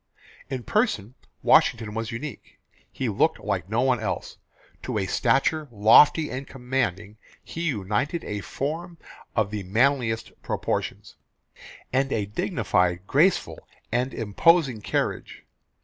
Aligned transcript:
In 0.49 0.63
person 0.63 1.13
Washington 1.43 1.93
was 1.93 2.11
unique. 2.11 2.57
He 2.91 3.07
looked 3.07 3.37
like 3.39 3.69
no 3.69 3.81
one 3.81 3.99
else. 3.99 4.37
To 4.81 4.97
a 4.97 5.05
stature 5.05 5.67
lofty 5.69 6.31
and 6.31 6.47
commanding 6.47 7.17
he 7.43 7.61
united 7.67 8.23
a 8.23 8.39
form 8.41 8.97
of 9.35 9.51
the 9.51 9.61
manliest 9.61 10.31
proportions, 10.41 11.17
and 11.93 12.11
a 12.11 12.25
dignifed, 12.25 13.05
graceful, 13.05 13.67
and 13.91 14.11
imposing 14.11 14.81
carriage. 14.81 15.45